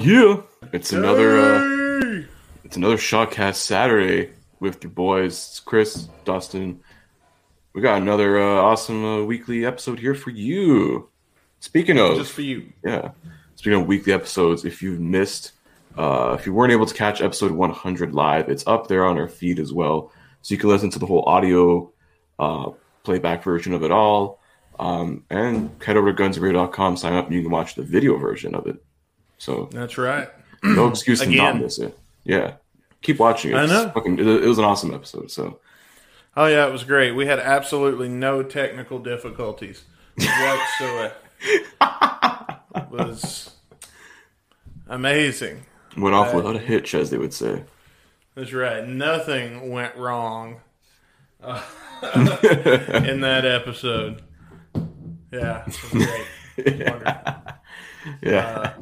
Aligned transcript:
Yeah, 0.00 0.42
it's 0.72 0.92
another 0.92 1.38
uh, 1.38 2.22
it's 2.64 2.76
another 2.76 2.96
Shotcast 2.96 3.56
Saturday 3.56 4.30
with 4.60 4.82
your 4.82 4.90
boys 4.90 5.32
it's 5.32 5.60
Chris, 5.60 6.08
Dustin. 6.24 6.80
We 7.72 7.82
got 7.82 8.00
another 8.02 8.38
uh, 8.38 8.56
awesome 8.62 9.04
uh, 9.04 9.22
weekly 9.24 9.64
episode 9.64 9.98
here 9.98 10.14
for 10.14 10.30
you. 10.30 11.08
Speaking 11.60 11.98
of, 11.98 12.16
Just 12.16 12.32
for 12.32 12.42
you. 12.42 12.72
yeah, 12.84 13.10
speaking 13.54 13.80
of 13.80 13.86
weekly 13.86 14.12
episodes, 14.12 14.64
if 14.64 14.82
you've 14.82 15.00
missed, 15.00 15.52
uh, 15.96 16.36
if 16.38 16.46
you 16.46 16.52
weren't 16.52 16.72
able 16.72 16.86
to 16.86 16.94
catch 16.94 17.20
episode 17.20 17.52
100 17.52 18.14
live, 18.14 18.48
it's 18.48 18.66
up 18.66 18.88
there 18.88 19.04
on 19.04 19.18
our 19.18 19.28
feed 19.28 19.58
as 19.58 19.72
well, 19.72 20.12
so 20.42 20.54
you 20.54 20.58
can 20.58 20.68
listen 20.70 20.90
to 20.90 20.98
the 20.98 21.06
whole 21.06 21.24
audio 21.26 21.90
uh, 22.38 22.70
playback 23.02 23.42
version 23.42 23.72
of 23.72 23.82
it 23.82 23.90
all. 23.90 24.40
Um, 24.78 25.24
and 25.30 25.70
head 25.82 25.96
over 25.96 26.12
to 26.12 26.22
gunsradio.com, 26.22 26.96
sign 26.98 27.14
up, 27.14 27.26
and 27.26 27.34
you 27.34 27.42
can 27.42 27.50
watch 27.50 27.74
the 27.74 27.82
video 27.82 28.16
version 28.18 28.54
of 28.54 28.66
it. 28.66 28.82
So 29.38 29.68
That's 29.72 29.98
right. 29.98 30.28
no 30.62 30.88
excuse 30.88 31.20
to 31.20 31.30
not 31.30 31.58
miss 31.60 31.78
it. 31.78 31.96
Yeah, 32.24 32.54
keep 33.02 33.18
watching 33.18 33.52
it. 33.52 33.56
I 33.56 33.66
know. 33.66 33.90
Fucking, 33.90 34.18
it, 34.18 34.26
it 34.26 34.46
was 34.48 34.58
an 34.58 34.64
awesome 34.64 34.92
episode. 34.94 35.30
So 35.30 35.60
Oh 36.36 36.46
yeah, 36.46 36.66
it 36.66 36.72
was 36.72 36.84
great. 36.84 37.12
We 37.12 37.26
had 37.26 37.38
absolutely 37.38 38.08
no 38.08 38.42
technical 38.42 38.98
difficulties 38.98 39.84
whatsoever. 40.18 41.12
it 41.42 42.90
was 42.90 43.50
amazing. 44.88 45.64
went 45.96 46.14
off 46.14 46.32
Uh, 46.34 46.36
without 46.38 46.56
a 46.56 46.60
hitch, 46.60 46.94
as 46.94 47.10
they 47.10 47.18
would 47.18 47.32
say. 47.34 47.64
That's 48.34 48.52
right. 48.52 48.86
Nothing 48.86 49.70
went 49.70 49.96
wrong 49.96 50.60
uh, 51.42 51.62
in 53.06 53.20
that 53.22 53.44
episode. 53.46 54.22
Yeah, 55.32 55.62
it 55.62 55.66
was 55.66 55.76
great. 55.92 56.26
It 56.58 56.78
was 56.78 56.90
wonderful. 56.90 57.32
Yeah, 58.22 58.52
But 58.62 58.78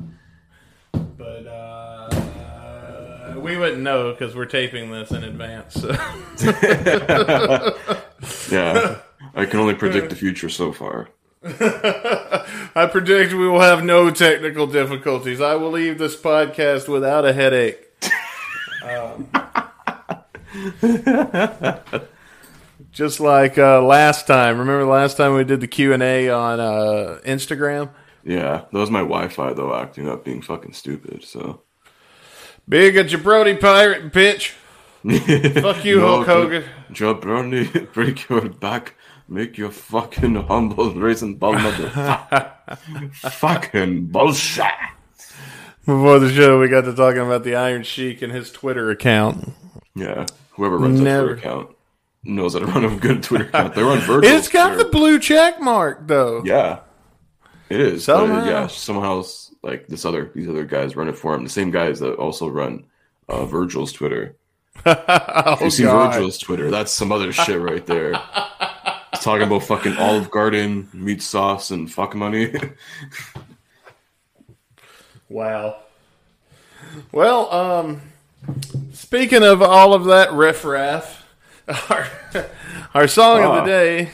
we 3.45 3.56
wouldn't 3.59 3.83
know 3.83 4.12
because 4.12 4.34
we're 4.34 4.47
taping 4.47 4.91
this 4.91 5.11
in 5.11 5.23
advance. 5.23 5.75
So. 5.75 5.91
yeah. 8.50 9.00
I 9.34 9.45
can 9.45 9.61
only 9.61 9.75
predict 9.75 10.11
the 10.11 10.17
future 10.17 10.48
so 10.48 10.73
far. 10.73 11.11
I 11.45 12.89
predict 12.91 13.34
we 13.34 13.47
will 13.47 13.61
have 13.61 13.84
no 13.84 14.11
technical 14.11 14.67
difficulties. 14.67 15.42
I 15.42 15.56
will 15.56 15.70
leave 15.70 15.98
this 15.98 16.17
podcast 16.17 16.89
without 16.89 17.25
a 17.25 17.33
headache. 17.33 17.81
Um, 18.84 19.31
just 22.92 23.19
like 23.19 23.56
uh, 23.56 23.81
last 23.81 24.27
time. 24.27 24.59
Remember 24.59 24.84
the 24.84 24.91
last 24.91 25.17
time 25.17 25.33
we 25.33 25.42
did 25.42 25.62
the 25.62 25.67
Q 25.67 25.95
and 25.95 26.03
A 26.03 26.28
on 26.28 26.61
uh, 26.61 27.19
Instagram? 27.25 27.89
Yeah, 28.25 28.67
that 28.70 28.78
was 28.78 28.91
my 28.91 29.00
Wi-Fi 29.00 29.55
though, 29.55 29.75
acting 29.75 30.06
up, 30.06 30.22
being 30.22 30.42
fucking 30.42 30.75
stupid. 30.75 31.25
So 31.25 31.63
Big 32.68 32.96
a 32.96 33.04
jabroni 33.04 33.60
pirate 33.60 34.12
bitch. 34.12 34.50
Fuck 35.62 35.84
you, 35.84 35.98
No, 36.00 36.06
Hulk 36.22 36.26
Hogan. 36.26 36.64
Jabroni, 36.90 37.92
break 37.92 38.28
your 38.28 38.48
back, 38.48 38.94
make 39.28 39.58
your 39.58 39.70
fucking 39.70 40.34
humble 40.34 40.94
raisin 40.94 41.34
ball 41.34 41.52
mother. 41.54 41.90
fucking 43.12 44.06
bullshit. 44.06 44.64
Before 45.84 46.18
the 46.18 46.32
show, 46.32 46.58
we 46.58 46.68
got 46.68 46.82
to 46.86 46.94
talking 46.94 47.20
about 47.20 47.44
the 47.44 47.54
Iron 47.56 47.82
Sheik 47.82 48.22
and 48.22 48.32
his 48.32 48.50
Twitter 48.50 48.90
account. 48.90 49.52
Yeah, 49.94 50.24
whoever 50.53 50.78
runs 50.78 51.00
Never. 51.00 51.34
that 51.34 51.42
Twitter 51.42 51.48
account 51.50 51.76
knows 52.24 52.54
how 52.54 52.60
to 52.60 52.66
run 52.66 52.84
a 52.86 52.97
good 52.97 53.22
Twitter 53.22 53.44
account. 53.44 53.74
They 53.74 53.82
run 53.82 53.98
Virgil's 54.00 54.32
It's 54.32 54.48
got 54.48 54.69
Twitter. 54.74 54.84
the 54.84 54.91
blue 54.91 55.19
check 55.19 55.60
mark, 55.60 56.06
though. 56.08 56.42
Yeah, 56.44 56.80
it 57.69 57.78
is. 57.80 58.04
Somehow. 58.04 58.47
yeah, 58.47 58.66
someone 58.69 59.04
else 59.04 59.44
like 59.64 59.86
this 59.88 60.04
other 60.04 60.30
these 60.34 60.48
other 60.48 60.64
guys 60.64 60.94
run 60.94 61.08
it 61.08 61.16
for 61.19 61.34
him. 61.34 61.42
The 61.44 61.50
same 61.50 61.70
guys 61.70 61.98
that 62.00 62.14
also 62.16 62.47
run 62.48 62.84
uh, 63.28 63.44
Virgil's 63.47 63.92
Twitter. 63.92 64.36
oh, 64.86 65.56
You 65.60 65.70
see 65.70 65.84
God. 65.84 66.12
Virgil's 66.14 66.38
Twitter? 66.38 66.70
That's 66.70 66.92
some 66.92 67.10
other 67.12 67.32
shit 67.32 67.60
right 67.60 67.84
there. 67.86 68.12
He's 69.12 69.20
talking 69.22 69.47
about 69.47 69.62
fucking 69.62 69.97
Olive 69.97 70.30
Garden, 70.30 70.88
meat 70.92 71.22
sauce, 71.22 71.70
and 71.70 71.91
fuck 71.91 72.14
money. 72.14 72.53
Wow. 75.28 75.78
Well, 77.12 77.53
um, 77.53 78.00
speaking 78.92 79.42
of 79.42 79.62
all 79.62 79.94
of 79.94 80.04
that 80.04 80.32
riffraff, 80.32 81.26
our, 81.91 82.06
our 82.94 83.08
song 83.08 83.41
of 83.42 83.50
Ah. 83.50 83.60
the 83.60 83.66
day 83.66 84.10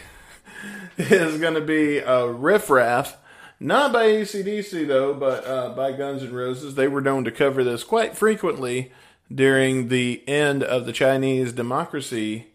is 0.99 1.39
going 1.39 1.55
to 1.55 1.60
be 1.60 2.00
uh, 2.03 2.27
riffraff. 2.27 3.16
Not 3.62 3.93
by 3.93 4.06
ACDC, 4.06 4.88
though, 4.88 5.12
but 5.12 5.47
uh, 5.47 5.71
by 5.71 5.93
Guns 5.93 6.22
N' 6.22 6.32
Roses. 6.32 6.75
They 6.76 6.88
were 6.88 7.03
known 7.03 7.25
to 7.25 7.31
cover 7.31 7.62
this 7.62 7.84
quite 7.84 8.16
frequently 8.16 8.91
during 9.32 9.88
the 9.88 10.22
end 10.26 10.62
of 10.62 10.87
the 10.87 10.93
Chinese 10.93 11.53
democracy 11.53 12.47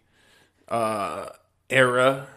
uh, 0.68 1.28
era. 1.70 2.28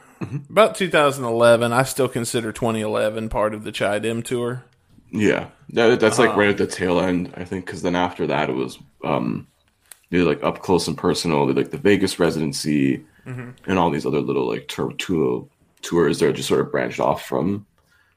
About 0.50 0.74
2011. 0.74 1.72
I 1.72 1.82
still 1.84 2.08
consider 2.08 2.52
2011 2.52 3.28
part 3.30 3.54
of 3.54 3.64
the 3.64 3.72
Chai 3.72 4.00
Dim 4.00 4.22
tour. 4.22 4.64
yeah, 5.12 5.46
that, 5.70 6.00
that's 6.00 6.18
like 6.18 6.36
right 6.36 6.50
at 6.50 6.58
the 6.58 6.66
tail 6.66 7.00
end, 7.00 7.32
I 7.36 7.44
think, 7.44 7.64
because 7.66 7.82
then 7.82 7.94
after 7.96 8.26
that 8.26 8.50
it 8.50 8.54
was 8.54 8.78
um, 9.04 9.46
like 10.10 10.42
up 10.42 10.60
close 10.60 10.88
and 10.88 10.98
personal, 10.98 11.50
like 11.52 11.70
the 11.70 11.78
Vegas 11.78 12.18
residency, 12.18 13.04
Mm-hmm. 13.26 13.50
and 13.70 13.78
all 13.78 13.90
these 13.90 14.06
other 14.06 14.22
little 14.22 14.48
like 14.48 14.68
tour, 14.68 14.90
tour 14.94 15.46
tours 15.82 16.18
that 16.20 16.34
just 16.34 16.48
sort 16.48 16.60
of 16.62 16.72
branched 16.72 16.98
off 16.98 17.26
from 17.26 17.66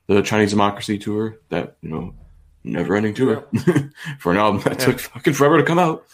the 0.07 0.21
Chinese 0.21 0.51
democracy 0.51 0.97
tour. 0.97 1.37
That 1.49 1.77
you 1.81 1.89
know, 1.89 2.13
never 2.63 2.95
ending 2.95 3.13
tour 3.13 3.47
for 4.19 4.31
an 4.31 4.37
album 4.37 4.61
that 4.63 4.79
took 4.79 4.99
fucking 4.99 5.33
forever 5.33 5.57
to 5.57 5.63
come 5.63 5.79
out. 5.79 6.05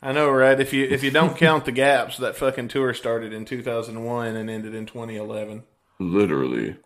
I 0.00 0.12
know, 0.12 0.30
right? 0.30 0.58
If 0.60 0.72
you 0.72 0.84
if 0.84 1.02
you 1.02 1.10
don't 1.10 1.36
count 1.36 1.64
the 1.64 1.72
gaps, 1.72 2.18
that 2.18 2.36
fucking 2.36 2.68
tour 2.68 2.94
started 2.94 3.32
in 3.32 3.44
2001 3.44 4.36
and 4.36 4.48
ended 4.50 4.74
in 4.74 4.86
2011. 4.86 5.64
literally. 5.98 6.76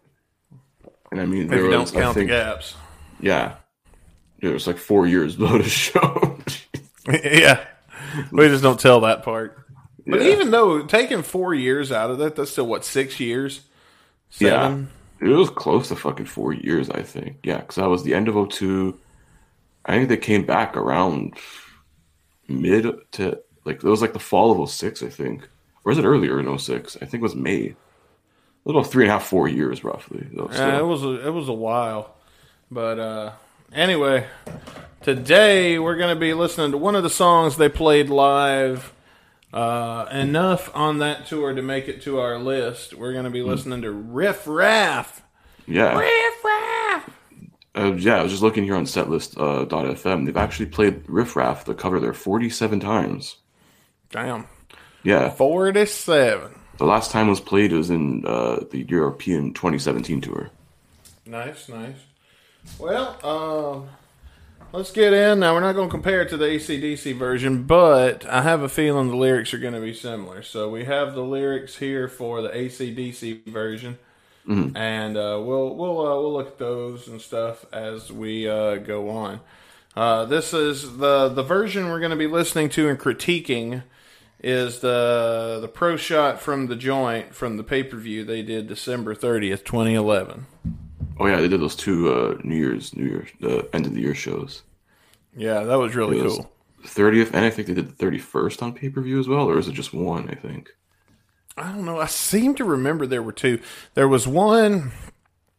And 1.11 1.21
I 1.21 1.27
mean, 1.27 1.43
If 1.45 1.49
there 1.51 1.59
you 1.71 1.79
was, 1.79 1.91
don't 1.93 2.01
count 2.03 2.15
think, 2.15 2.31
the 2.31 2.37
gaps, 2.37 2.75
yeah, 3.21 3.57
there 4.41 4.53
was 4.53 4.67
like 4.67 4.79
four 4.79 5.07
years 5.07 5.37
below 5.37 5.59
the 5.59 5.65
show. 5.69 6.39
yeah, 7.07 7.63
we 8.31 8.49
just 8.49 8.63
don't 8.63 8.81
tell 8.81 9.01
that 9.01 9.23
part. 9.23 9.59
But 10.07 10.23
Yeah. 10.23 10.29
even 10.33 10.51
though 10.51 10.87
taking 10.87 11.23
four 11.23 11.53
years 11.53 11.93
out 11.93 12.11
of 12.11 12.17
that, 12.19 12.35
that's 12.35 12.51
still 12.53 12.67
what 12.67 12.83
six 12.85 13.21
years, 13.21 13.61
yeah, 14.39 14.63
seven. 14.63 14.89
It 15.23 15.29
was 15.29 15.51
close 15.51 15.89
to 15.89 15.97
fucking 15.97 16.27
four 16.27 16.53
years, 16.53 16.91
I 16.91 17.03
think. 17.03 17.39
Yeah, 17.45 17.59
because 17.59 17.77
that 17.77 17.89
was 17.89 18.03
the 18.03 18.15
end 18.15 18.29
of 18.29 18.53
02. 18.53 18.99
I 19.87 19.93
think 19.93 20.09
they 20.09 20.17
came 20.17 20.45
back 20.45 20.77
around 20.77 21.35
mid 22.49 22.87
to 23.13 23.41
like 23.65 23.77
it 23.77 23.85
was 23.85 24.03
like 24.03 24.13
the 24.13 24.19
fall 24.19 24.61
of 24.61 24.69
06, 24.69 25.03
I 25.03 25.09
think, 25.09 25.49
or 25.85 25.93
is 25.93 25.99
it 25.99 26.05
earlier 26.05 26.41
in 26.41 26.59
06? 26.59 26.97
I 26.97 27.07
think 27.07 27.15
it 27.15 27.23
was 27.23 27.37
May. 27.37 27.69
A 27.69 27.77
little 28.65 28.85
three 28.85 29.05
and 29.05 29.11
a 29.11 29.15
half, 29.15 29.27
four 29.27 29.49
years 29.49 29.83
roughly. 29.83 30.27
Though, 30.33 30.49
Yeah, 30.53 30.79
it 30.79 30.87
was 30.87 31.03
a, 31.03 31.27
it 31.27 31.31
was 31.31 31.49
a 31.49 31.53
while, 31.53 32.15
but 32.71 32.99
uh, 32.99 33.33
anyway, 33.73 34.27
today 35.03 35.79
we're 35.79 35.97
going 35.97 36.15
to 36.15 36.21
be 36.21 36.35
listening 36.35 36.71
to 36.73 36.79
one 36.79 36.95
of 36.95 37.03
the 37.03 37.11
songs 37.11 37.57
they 37.57 37.69
played 37.69 38.09
live. 38.09 38.93
Uh, 39.53 40.09
enough 40.11 40.71
on 40.75 40.99
that 40.99 41.27
tour 41.27 41.53
to 41.55 41.61
make 41.63 41.87
it 41.89 42.01
to 42.03 42.19
our 42.21 42.39
list. 42.39 42.95
We're 42.95 43.13
going 43.13 43.25
to 43.25 43.31
be 43.31 43.43
listening 43.43 43.83
to 43.83 43.91
Riff 43.91 44.47
Raff. 44.47 45.23
yeah. 45.67 45.99
Riff 45.99 46.45
Raff. 46.45 47.11
Uh, 47.75 47.93
yeah, 47.99 48.17
I 48.17 48.23
was 48.23 48.33
just 48.33 48.43
looking 48.43 48.65
here 48.65 48.77
on 48.77 48.85
setlist.fm. 48.85 50.07
uh, 50.23 50.25
They've 50.25 50.37
actually 50.37 50.67
played 50.67 51.03
Riff 51.09 51.37
Raff, 51.37 51.65
the 51.67 51.75
cover 51.75 52.01
there, 52.01 52.13
47 52.15 52.81
times. 52.81 53.37
Damn, 54.11 54.47
Yeah, 55.03 55.31
forty-seven. 55.31 56.55
the 56.77 56.85
last 56.85 57.11
time 57.11 57.27
it 57.29 57.31
was 57.31 57.41
played 57.41 57.73
was 57.73 57.89
in 57.89 58.25
uh, 58.27 58.61
the 58.71 58.85
European 58.89 59.55
2017 59.55 60.21
tour. 60.21 60.51
Nice, 61.25 61.69
nice. 61.71 61.97
Well, 62.79 63.17
um, 63.25 63.89
let's 64.73 64.91
get 64.91 65.13
in. 65.13 65.41
Now, 65.41 65.55
we're 65.55 65.61
not 65.61 65.75
going 65.75 65.89
to 65.89 65.93
compare 65.93 66.23
it 66.23 66.29
to 66.31 66.37
the 66.37 66.47
ACDC 66.47 67.17
version, 67.17 67.65
but 67.65 68.27
I 68.27 68.43
have 68.43 68.63
a 68.63 68.69
feeling 68.69 69.09
the 69.09 69.17
lyrics 69.17 69.53
are 69.55 69.59
going 69.59 69.75
to 69.75 69.81
be 69.81 69.95
similar. 69.95 70.43
So 70.43 70.69
we 70.69 70.85
have 70.85 71.15
the 71.15 71.23
lyrics 71.23 71.77
here 71.77 72.09
for 72.09 72.43
the 72.43 72.49
ACDC 72.49 73.47
version. 73.47 73.99
And 74.75 75.17
uh, 75.17 75.41
we'll 75.41 75.77
we'll 75.77 76.01
uh, 76.01 76.21
we'll 76.21 76.33
look 76.33 76.49
at 76.49 76.59
those 76.59 77.07
and 77.07 77.21
stuff 77.21 77.65
as 77.73 78.11
we 78.11 78.49
uh, 78.49 78.77
go 78.77 79.11
on. 79.11 79.41
Uh, 79.95 80.25
this 80.25 80.53
is 80.53 80.97
the 80.97 81.29
the 81.29 81.43
version 81.45 81.89
we're 81.89 82.01
going 82.01 82.11
to 82.11 82.17
be 82.17 82.27
listening 82.27 82.69
to 82.71 82.89
and 82.89 82.99
critiquing 82.99 83.85
is 84.43 84.81
the 84.81 85.59
the 85.61 85.69
pro 85.69 85.97
shot 85.97 86.41
from 86.41 86.67
the 86.67 86.75
joint 86.75 87.33
from 87.35 87.57
the 87.57 87.63
pay 87.63 87.85
per 87.85 87.97
view 87.97 88.25
they 88.25 88.43
did 88.43 88.67
December 88.67 89.15
thirtieth, 89.15 89.63
twenty 89.63 89.95
eleven. 89.95 90.47
Oh 91.19 91.27
yeah, 91.27 91.41
they 91.41 91.49
did 91.49 91.61
those 91.61 91.77
two 91.77 92.13
uh, 92.13 92.39
New 92.43 92.57
Year's, 92.57 92.95
New 92.97 93.05
Year, 93.05 93.29
uh, 93.43 93.63
end 93.73 93.87
of 93.87 93.95
the 93.95 94.01
year 94.01 94.15
shows. 94.15 94.63
Yeah, 95.37 95.61
that 95.65 95.79
was 95.79 95.95
really 95.95 96.21
was 96.21 96.37
cool. 96.37 96.53
30th, 96.85 97.33
and 97.33 97.45
I 97.45 97.51
think 97.51 97.69
they 97.69 97.75
did 97.75 97.97
the 97.97 98.07
31st 98.07 98.63
on 98.63 98.75
pay 98.75 98.89
per 98.89 99.01
view 99.01 99.19
as 99.21 99.29
well, 99.29 99.49
or 99.49 99.59
is 99.59 99.69
it 99.69 99.73
just 99.75 99.95
one? 99.95 100.29
I 100.29 100.35
think. 100.35 100.71
I 101.57 101.71
don't 101.73 101.85
know. 101.85 102.01
I 102.01 102.07
seem 102.07 102.55
to 102.57 102.65
remember 102.65 103.07
there 103.07 103.23
were 103.23 103.33
two. 103.33 103.61
There 103.95 104.09
was 104.09 104.27
one. 104.27 104.93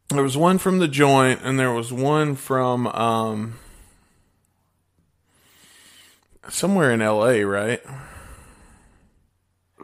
There 0.10 0.24
was 0.24 0.36
one 0.38 0.58
from 0.58 0.80
the 0.80 0.88
joint, 0.88 1.40
and 1.44 1.60
there 1.60 1.72
was 1.72 1.94
one 1.94 2.36
from. 2.36 2.88
um 2.88 3.56
somewhere 6.50 6.92
in 6.92 7.02
L.A., 7.02 7.44
right? 7.44 7.82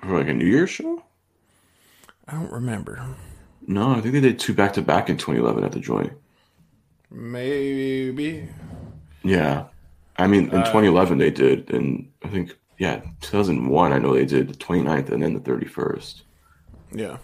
Like 0.03 0.27
a 0.27 0.33
New 0.33 0.45
Year's 0.45 0.69
show? 0.69 1.03
I 2.27 2.33
don't 2.33 2.51
remember. 2.51 3.15
No, 3.67 3.91
I 3.91 4.01
think 4.01 4.13
they 4.13 4.21
did 4.21 4.39
two 4.39 4.53
back 4.53 4.73
to 4.73 4.81
back 4.81 5.09
in 5.09 5.17
2011 5.17 5.63
at 5.63 5.71
the 5.71 5.79
joint. 5.79 6.13
Maybe. 7.11 8.47
Yeah. 9.23 9.65
I 10.17 10.27
mean, 10.27 10.49
in 10.49 10.57
Uh, 10.61 10.65
2011 10.65 11.17
they 11.17 11.29
did, 11.31 11.69
and 11.71 12.09
I 12.23 12.27
think, 12.29 12.57
yeah, 12.77 13.01
2001, 13.21 13.93
I 13.93 13.99
know 13.99 14.13
they 14.13 14.25
did 14.25 14.49
the 14.49 14.53
29th 14.57 15.09
and 15.09 15.23
then 15.23 15.33
the 15.33 15.39
31st. 15.39 16.21
Yeah. 16.91 17.17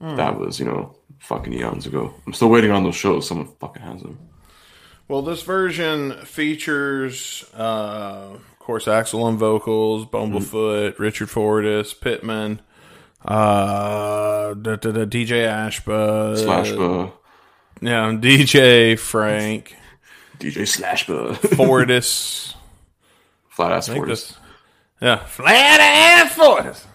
Hmm. 0.00 0.16
That 0.16 0.38
was, 0.38 0.58
you 0.58 0.66
know, 0.66 0.96
fucking 1.20 1.52
eons 1.52 1.86
ago. 1.86 2.12
I'm 2.26 2.32
still 2.32 2.48
waiting 2.50 2.70
on 2.70 2.82
those 2.84 2.96
shows. 2.96 3.26
Someone 3.28 3.48
fucking 3.60 3.82
has 3.82 4.02
them. 4.02 4.18
Well, 5.06 5.22
this 5.22 5.42
version 5.42 6.12
features, 6.24 7.44
uh, 7.56 8.30
of 8.32 8.58
course, 8.58 8.86
Axl 8.86 9.22
on 9.22 9.36
vocals, 9.36 10.06
Bumblefoot, 10.06 10.98
Richard 10.98 11.28
Fortus, 11.30 11.92
Pitman, 11.92 12.60
uh, 13.24 14.54
da, 14.54 14.76
da, 14.76 14.90
da, 14.90 15.04
DJ 15.04 15.46
Ashba, 15.46 16.36
Slashba, 16.36 17.12
yeah, 17.80 18.10
DJ 18.12 18.98
Frank, 18.98 19.76
DJ 20.38 20.62
Slashba, 20.62 21.36
Fortus. 21.56 22.54
Flat 23.48 23.72
Ass 23.72 23.88
Force. 23.88 24.08
this, 24.08 24.36
yeah, 25.00 25.24
flat 25.26 25.80
ass 25.80 26.34
Fortus. 26.34 26.86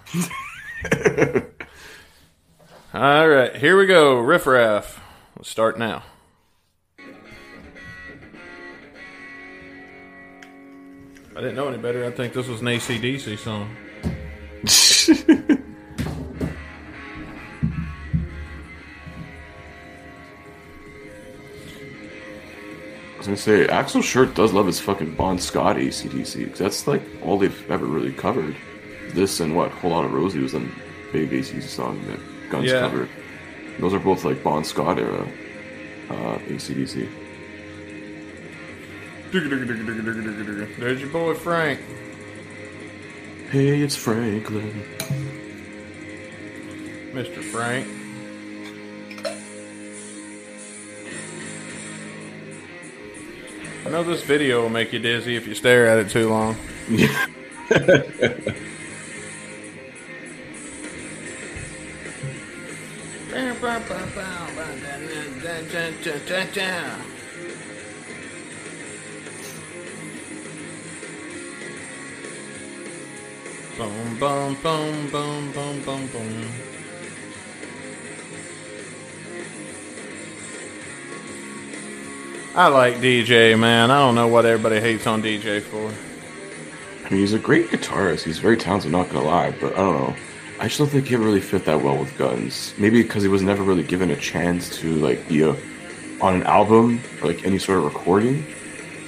All 2.93 3.29
right, 3.29 3.55
here 3.55 3.77
we 3.77 3.85
go. 3.85 4.19
Riff 4.19 4.45
Raff. 4.45 4.99
Let's 5.37 5.49
start 5.49 5.79
now. 5.79 6.03
I 6.99 7.03
didn't 11.41 11.55
know 11.55 11.69
any 11.69 11.77
better. 11.77 12.03
I 12.03 12.11
think 12.11 12.33
this 12.33 12.47
was 12.47 12.59
an 12.59 12.67
ACDC 12.67 13.39
song. 13.39 13.73
was 23.19 23.27
gonna 23.27 23.37
say, 23.37 23.67
Axl 23.67 24.01
Shirt 24.03 24.33
does 24.33 24.51
love 24.53 24.65
his 24.65 24.79
fucking 24.79 25.13
Bon 25.15 25.37
Scott 25.37 25.75
ACDC, 25.75 26.43
because 26.45 26.59
that's 26.59 26.87
like 26.87 27.01
all 27.23 27.37
they've 27.37 27.69
ever 27.71 27.85
really 27.85 28.13
covered. 28.13 28.55
This 29.13 29.39
and 29.39 29.55
what, 29.55 29.71
Whole 29.71 29.91
Lot 29.91 30.05
of 30.05 30.13
Rosie 30.13 30.39
was 30.39 30.53
a 30.53 30.59
big 31.11 31.29
ACDC 31.31 31.63
song 31.67 32.01
that 32.07 32.19
Guns 32.49 32.65
Yeah. 32.71 32.79
covered. 32.81 33.09
Those 33.79 33.93
are 33.93 33.99
both 33.99 34.23
like 34.25 34.43
Bon 34.43 34.63
Scott 34.63 34.97
era 34.99 35.27
uh, 36.09 36.37
ACDC. 36.47 37.07
There's 39.31 41.01
your 41.01 41.09
boy 41.09 41.33
Frank. 41.35 41.79
Hey, 43.51 43.81
it's 43.81 43.95
Franklin. 43.95 44.83
Mr. 47.13 47.43
Frank. 47.43 47.87
I 53.85 53.89
know 53.89 54.03
this 54.03 54.23
video 54.23 54.61
will 54.61 54.69
make 54.69 54.91
you 54.93 54.99
dizzy 54.99 55.35
if 55.35 55.47
you 55.47 55.55
stare 55.55 55.87
at 55.87 55.99
it 55.99 56.09
too 56.09 56.29
long. 56.29 56.55
Boom, 73.77 74.19
boom, 74.19 74.55
boom, 74.55 75.09
boom, 75.09 75.51
boom, 75.53 75.81
boom, 75.83 76.07
boom. 76.07 76.68
I 82.59 82.67
like 82.67 82.95
DJ, 82.95 83.57
man. 83.57 83.89
I 83.89 83.99
don't 83.99 84.15
know 84.15 84.27
what 84.27 84.45
everybody 84.45 84.81
hates 84.81 85.07
on 85.07 85.23
DJ 85.23 85.61
for. 85.61 85.87
I 87.05 87.09
mean, 87.09 87.21
he's 87.21 87.31
a 87.31 87.39
great 87.39 87.67
guitarist. 87.67 88.23
He's 88.23 88.39
very 88.39 88.57
talented, 88.57 88.91
not 88.91 89.09
gonna 89.09 89.23
lie, 89.23 89.51
but 89.51 89.71
I 89.75 89.77
don't 89.77 89.97
know. 89.97 90.15
I 90.59 90.65
just 90.65 90.77
don't 90.77 90.89
think 90.89 91.07
he 91.07 91.15
really 91.15 91.39
fit 91.39 91.63
that 91.63 91.81
well 91.81 91.97
with 91.97 92.17
Guns. 92.17 92.73
Maybe 92.77 93.01
because 93.01 93.23
he 93.23 93.29
was 93.29 93.41
never 93.41 93.63
really 93.63 93.83
given 93.83 94.11
a 94.11 94.15
chance 94.17 94.75
to 94.79 94.93
like 94.95 95.25
be 95.29 95.41
a, 95.43 95.55
on 96.19 96.35
an 96.35 96.43
album 96.43 97.01
or 97.21 97.27
like 97.27 97.45
any 97.45 97.59
sort 97.59 97.77
of 97.77 97.85
recording. 97.85 98.45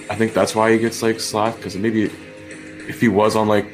I 0.10 0.16
think 0.16 0.34
that's 0.34 0.56
why 0.56 0.72
he 0.72 0.78
gets 0.78 1.02
like 1.02 1.20
slapped. 1.20 1.58
Because 1.58 1.76
maybe 1.76 2.04
if 2.88 3.02
he 3.02 3.10
was 3.10 3.36
on 3.36 3.50
like 3.50 3.68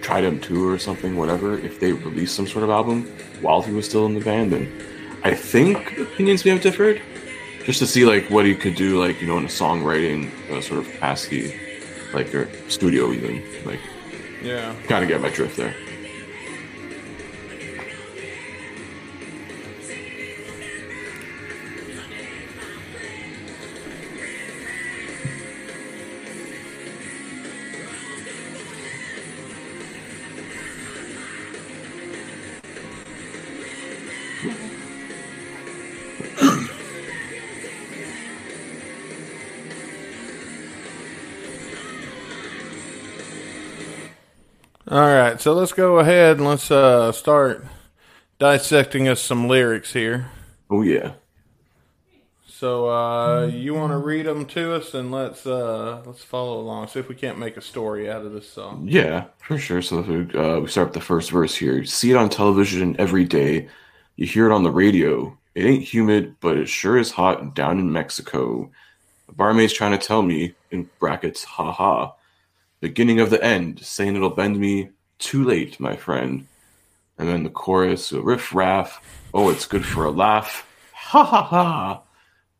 Trident 0.00 0.44
Two 0.44 0.68
or 0.68 0.78
something, 0.78 1.16
whatever, 1.16 1.58
if 1.58 1.80
they 1.80 1.90
released 1.90 2.36
some 2.36 2.46
sort 2.46 2.62
of 2.62 2.70
album 2.70 3.02
while 3.40 3.62
he 3.62 3.72
was 3.72 3.84
still 3.84 4.06
in 4.06 4.14
the 4.14 4.20
band, 4.20 4.52
then 4.52 4.72
I 5.24 5.34
think 5.34 5.98
opinions 5.98 6.44
may 6.44 6.52
have 6.52 6.62
differed. 6.62 7.02
Just 7.68 7.80
to 7.80 7.86
see 7.86 8.06
like 8.06 8.30
what 8.30 8.46
he 8.46 8.54
could 8.54 8.76
do, 8.76 8.98
like 8.98 9.20
you 9.20 9.26
know, 9.26 9.36
in 9.36 9.44
a 9.44 9.48
songwriting 9.48 10.30
uh, 10.50 10.62
sort 10.62 10.80
of 10.80 10.90
capacity, 10.90 11.52
like 12.14 12.34
or 12.34 12.48
studio 12.70 13.12
even, 13.12 13.44
like 13.66 13.78
Yeah. 14.42 14.74
kind 14.86 15.04
of 15.04 15.08
get 15.10 15.20
my 15.20 15.28
drift 15.28 15.58
there. 15.58 15.74
All 44.90 45.00
right, 45.00 45.38
so 45.38 45.52
let's 45.52 45.74
go 45.74 45.98
ahead 45.98 46.38
and 46.38 46.46
let's 46.46 46.70
uh, 46.70 47.12
start 47.12 47.62
dissecting 48.38 49.06
us 49.06 49.20
some 49.20 49.46
lyrics 49.46 49.92
here. 49.92 50.30
Oh 50.70 50.80
yeah. 50.80 51.12
So 52.46 52.88
uh, 52.88 53.46
you 53.48 53.74
want 53.74 53.92
to 53.92 53.98
read 53.98 54.24
them 54.24 54.46
to 54.46 54.74
us, 54.74 54.94
and 54.94 55.12
let's 55.12 55.46
uh, 55.46 56.02
let's 56.06 56.24
follow 56.24 56.58
along. 56.58 56.88
See 56.88 57.00
if 57.00 57.08
we 57.10 57.14
can't 57.14 57.38
make 57.38 57.58
a 57.58 57.60
story 57.60 58.10
out 58.10 58.24
of 58.24 58.32
this 58.32 58.48
song. 58.50 58.86
Yeah, 58.88 59.26
for 59.42 59.58
sure. 59.58 59.82
So 59.82 59.98
if 59.98 60.06
we, 60.06 60.40
uh, 60.40 60.60
we 60.60 60.68
start 60.68 60.88
with 60.88 60.94
the 60.94 61.02
first 61.02 61.32
verse 61.32 61.54
here. 61.54 61.76
You 61.76 61.84
See 61.84 62.10
it 62.10 62.16
on 62.16 62.30
television 62.30 62.96
every 62.98 63.24
day. 63.24 63.68
You 64.16 64.24
hear 64.24 64.50
it 64.50 64.54
on 64.54 64.62
the 64.62 64.70
radio. 64.70 65.36
It 65.54 65.66
ain't 65.66 65.84
humid, 65.84 66.36
but 66.40 66.56
it 66.56 66.66
sure 66.66 66.96
is 66.96 67.10
hot 67.10 67.54
down 67.54 67.78
in 67.78 67.92
Mexico. 67.92 68.70
The 69.26 69.34
barmaid's 69.34 69.74
trying 69.74 69.92
to 69.92 69.98
tell 69.98 70.22
me, 70.22 70.54
in 70.70 70.88
brackets, 70.98 71.44
ha 71.44 71.72
ha. 71.72 72.14
Beginning 72.80 73.20
of 73.20 73.30
the 73.30 73.42
end, 73.42 73.80
saying 73.80 74.16
it'll 74.16 74.30
bend 74.30 74.58
me. 74.58 74.90
Too 75.18 75.44
late, 75.44 75.80
my 75.80 75.96
friend. 75.96 76.46
And 77.18 77.28
then 77.28 77.42
the 77.42 77.50
chorus, 77.50 78.12
riff 78.12 78.54
raff. 78.54 79.02
Oh, 79.34 79.50
it's 79.50 79.66
good 79.66 79.84
for 79.84 80.04
a 80.04 80.10
laugh. 80.10 80.64
Ha 80.92 81.24
ha 81.24 81.42
ha. 81.42 82.02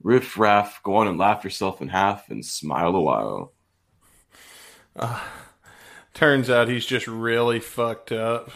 Riff 0.03 0.39
raff, 0.39 0.81
go 0.83 0.97
on 0.97 1.09
and 1.09 1.19
laugh 1.19 1.45
yourself 1.45 1.81
in 1.81 1.89
half 1.89 2.31
and 2.31 2.45
smile 2.45 2.95
a 2.97 3.01
while. 3.01 3.53
Turns 6.15 6.51
out 6.51 6.69
he's 6.69 6.87
just 6.87 7.07
really 7.07 7.61
fucked 7.61 8.11
up 8.11 8.51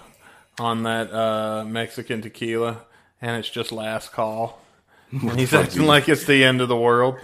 on 0.58 0.82
that 0.82 1.12
uh, 1.12 1.64
Mexican 1.64 2.22
tequila, 2.22 2.82
and 3.20 3.36
it's 3.36 3.50
just 3.50 3.70
last 3.70 4.12
call. 4.12 4.60
And 5.10 5.38
he's 5.38 5.54
acting 5.54 5.86
like 5.86 6.08
it's 6.08 6.24
the 6.24 6.42
end 6.42 6.60
of 6.60 6.68
the 6.68 6.76
world. 6.76 7.16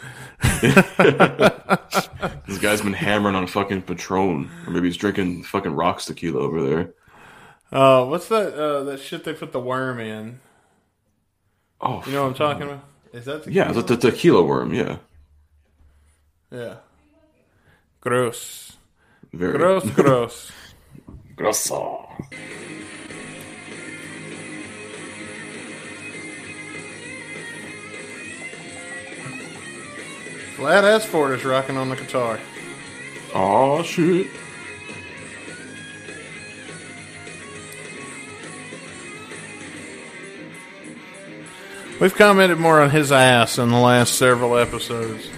This 2.47 2.59
guy's 2.59 2.81
been 2.81 2.93
hammering 2.95 3.35
on 3.35 3.47
fucking 3.47 3.83
Patron, 3.83 4.51
or 4.67 4.71
maybe 4.73 4.89
he's 4.89 4.97
drinking 4.97 5.45
fucking 5.45 5.73
rocks 5.75 6.07
tequila 6.07 6.41
over 6.41 6.63
there. 6.63 6.95
Uh, 7.71 8.07
what's 8.07 8.29
that? 8.29 8.55
Uh, 8.55 8.83
that 8.85 9.01
shit 9.01 9.25
they 9.25 9.35
put 9.35 9.53
the 9.53 9.61
worm 9.61 10.01
in. 10.01 10.41
Oh, 11.81 12.03
You 12.07 12.13
know 12.13 12.23
what 12.23 12.29
I'm 12.31 12.35
talking 12.35 12.63
about? 12.63 12.85
Is 13.13 13.27
that 13.27 13.45
tequila? 13.45 13.67
yeah, 13.67 13.73
the, 13.73 13.83
the 13.83 13.97
tequila 13.97 14.43
worm. 14.43 14.73
Yeah, 14.75 14.99
Yeah. 16.51 16.77
Gross. 18.01 18.77
very 19.33 19.59
Gross, 19.59 19.91
gross. 19.91 20.53
Grosso. 21.37 22.09
Flat 30.59 30.85
ass 30.85 31.05
Fortus 31.05 31.45
rocking 31.45 31.77
on 31.77 31.89
the 31.89 31.95
guitar. 31.95 32.41
Oh 33.33 33.81
shit. 33.85 34.27
We've 42.01 42.13
commented 42.13 42.59
more 42.59 42.81
on 42.81 42.91
his 42.91 43.13
ass 43.13 43.59
in 43.59 43.71
the 43.71 43.79
last 43.79 44.17
several 44.17 44.59
episodes 44.59 45.29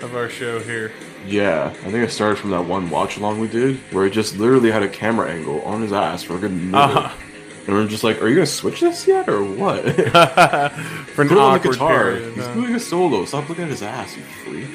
of 0.00 0.16
our 0.16 0.30
show 0.30 0.58
here. 0.58 0.90
Yeah, 1.26 1.66
I 1.66 1.74
think 1.74 1.96
it 1.96 2.10
started 2.10 2.36
from 2.36 2.52
that 2.52 2.64
one 2.64 2.88
watch 2.88 3.18
along 3.18 3.40
we 3.40 3.48
did, 3.48 3.76
where 3.92 4.06
it 4.06 4.10
just 4.14 4.38
literally 4.38 4.70
had 4.70 4.82
a 4.82 4.88
camera 4.88 5.30
angle 5.30 5.60
on 5.62 5.82
his 5.82 5.92
ass 5.92 6.22
for 6.22 6.36
a 6.36 6.38
good 6.38 6.52
minute. 6.52 6.74
Uh-huh. 6.74 7.23
And 7.66 7.74
we're 7.74 7.86
just 7.86 8.04
like, 8.04 8.20
are 8.20 8.28
you 8.28 8.34
gonna 8.34 8.46
switch 8.46 8.80
this 8.80 9.06
yet, 9.08 9.28
or 9.28 9.42
what? 9.42 9.84
Put 9.84 9.98
it 9.98 10.10
For 11.14 11.22
an 11.22 11.28
on 11.28 11.34
the 11.34 11.40
awkward 11.40 11.72
guitar. 11.72 12.12
period. 12.12 12.34
He's 12.34 12.44
huh? 12.44 12.54
doing 12.54 12.74
a 12.74 12.80
solo. 12.80 13.24
Stop 13.24 13.48
looking 13.48 13.64
at 13.64 13.70
his 13.70 13.82
ass, 13.82 14.16
you 14.16 14.22
freak. 14.22 14.66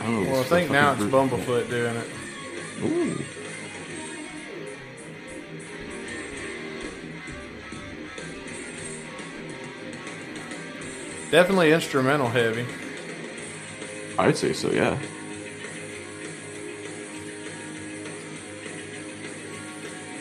I 0.00 0.04
don't 0.04 0.24
know. 0.24 0.30
Well, 0.32 0.40
I 0.40 0.44
think 0.44 0.70
now 0.70 0.92
it's 0.92 1.04
fucking- 1.04 1.12
Bumblefoot 1.38 1.70
doing 1.70 1.96
it. 1.96 2.06
Ooh. 2.82 3.24
Definitely 11.30 11.72
instrumental 11.72 12.28
heavy. 12.28 12.66
I'd 14.18 14.36
say 14.36 14.52
so, 14.52 14.70
yeah. 14.70 14.98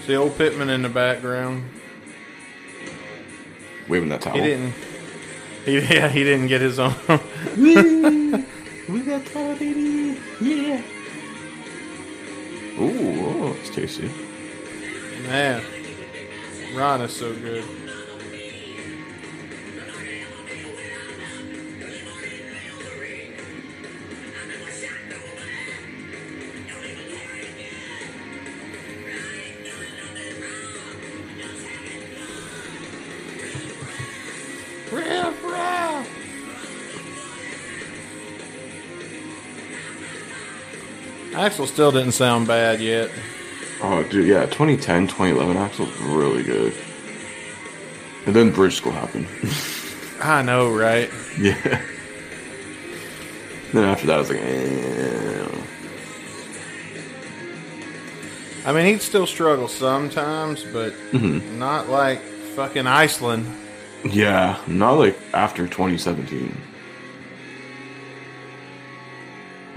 See 0.08 0.16
old 0.16 0.38
Pitman 0.38 0.70
in 0.70 0.84
the 0.84 0.90
background. 0.90 1.70
Waving 3.90 4.08
that 4.08 4.22
towel. 4.22 4.36
He 4.36 4.42
didn't. 4.42 4.74
He, 5.66 5.80
yeah, 5.96 6.08
he 6.08 6.24
didn't 6.24 6.48
get 6.48 6.62
his 6.62 6.80
own. 6.80 6.96
We 8.88 9.02
got 9.02 9.26
towel, 9.26 9.54
baby. 9.58 10.18
Yeah. 10.40 10.82
Ooh, 12.80 13.50
oh, 13.50 13.58
it's 13.60 13.70
tasty. 13.70 14.10
Man, 15.24 15.62
Ron 16.74 17.02
is 17.02 17.14
so 17.14 17.36
good. 17.36 17.66
Axl 41.50 41.68
still 41.68 41.92
didn't 41.92 42.12
sound 42.14 42.48
bad 42.48 42.82
yet. 42.82 43.10
Oh, 43.82 44.04
dude, 44.04 44.28
yeah, 44.28 44.46
2010, 44.48 45.08
2011 45.08 45.56
Axl's 45.58 45.98
really 46.02 46.44
good. 46.44 46.74
And 48.26 48.36
then 48.36 48.52
Bridge 48.52 48.76
School 48.76 48.92
happened. 48.92 49.28
I 50.22 50.42
know, 50.42 50.70
right? 50.76 51.10
yeah. 51.40 51.82
Then 53.74 53.84
after 53.84 54.08
that, 54.08 54.16
I 54.16 54.20
was 54.20 54.30
like, 54.30 54.40
eh. 54.42 55.48
I 58.66 58.74
mean, 58.74 58.86
he'd 58.86 59.02
still 59.02 59.28
struggle 59.28 59.68
sometimes, 59.68 60.64
but 60.66 60.94
Mm-hmm. 61.12 61.60
not 61.60 61.90
like 61.90 62.20
fucking 62.56 62.88
Iceland. 62.88 63.46
Yeah, 64.10 64.60
not 64.68 64.94
like 64.94 65.18
after 65.34 65.68
2017. 65.68 66.56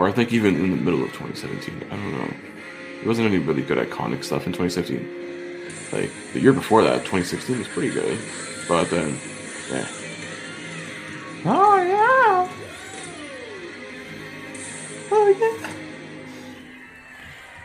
Or 0.00 0.08
I 0.08 0.12
think 0.12 0.32
even 0.32 0.56
in 0.56 0.70
the 0.70 0.76
middle 0.78 1.02
of 1.02 1.12
2017. 1.12 1.84
I 1.90 1.94
don't 1.94 2.12
know. 2.12 2.34
There 3.00 3.06
wasn't 3.06 3.28
any 3.28 3.36
really 3.36 3.60
good 3.60 3.76
iconic 3.76 4.24
stuff 4.24 4.46
in 4.46 4.52
2017. 4.54 4.96
Like, 5.92 6.10
the 6.32 6.40
year 6.40 6.54
before 6.54 6.82
that, 6.82 7.00
2016 7.00 7.58
was 7.58 7.68
pretty 7.68 7.90
good. 7.90 8.18
But 8.66 8.88
then, 8.88 9.18
yeah. 9.70 9.86
Oh, 11.44 11.82
yeah. 11.82 12.48
Oh, 15.12 15.28
yeah. 15.38 15.70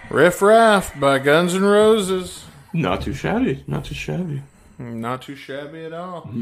Riff 0.09 0.41
Raff 0.41 0.99
by 0.99 1.19
Guns 1.19 1.55
N' 1.55 1.63
Roses. 1.63 2.43
Not 2.73 3.01
too 3.03 3.13
shabby. 3.13 3.63
Not 3.65 3.85
too 3.85 3.95
shabby. 3.95 4.41
Not 4.77 5.21
too 5.21 5.37
shabby 5.37 5.85
at 5.85 5.93
all. 5.93 6.23
Mm-hmm. 6.23 6.41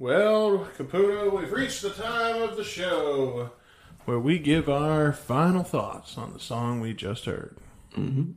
Well, 0.00 0.66
Caputo, 0.76 1.38
we've 1.38 1.52
reached 1.52 1.82
the 1.82 1.90
time 1.90 2.42
of 2.42 2.56
the 2.56 2.64
show 2.64 3.52
where 4.04 4.18
we 4.18 4.38
give 4.38 4.68
our 4.68 5.12
final 5.12 5.62
thoughts 5.62 6.16
on 6.18 6.32
the 6.32 6.40
song 6.40 6.80
we 6.80 6.92
just 6.94 7.24
heard. 7.26 7.56
Mm-hmm. 7.96 8.32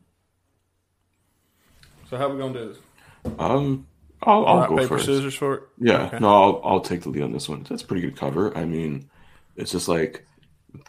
So, 2.10 2.18
how 2.18 2.28
are 2.28 2.34
we 2.34 2.40
gonna 2.40 2.54
do 2.54 2.68
this? 2.70 2.78
Um, 3.40 3.88
I'll, 4.22 4.46
I'll 4.46 4.68
go 4.68 4.78
paper, 4.78 4.88
first. 4.90 5.06
scissors 5.06 5.36
for 5.36 5.54
it. 5.56 5.64
Yeah, 5.80 6.04
Okay. 6.06 6.20
no, 6.20 6.28
I'll, 6.30 6.62
I'll 6.64 6.80
take 6.82 7.02
the 7.02 7.10
lead 7.10 7.24
on 7.24 7.32
this 7.32 7.50
one. 7.50 7.64
That's 7.68 7.84
a 7.84 7.86
pretty 7.88 8.02
good 8.02 8.16
cover. 8.18 8.56
I 8.58 8.66
mean, 8.66 9.10
it's 9.56 9.72
just 9.72 9.88
like 9.88 10.26